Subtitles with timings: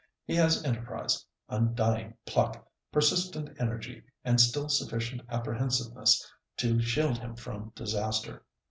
[0.25, 6.25] He has enterprise, undying pluck, persistent energy, and still sufficient apprehensiveness
[6.57, 8.43] to shield him from disaster.